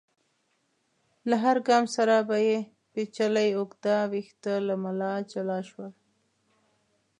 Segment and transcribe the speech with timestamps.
[1.29, 2.57] له هر ګام سره به يې
[2.93, 5.91] پيچلي اوږده ويښته له ملا جلا شول.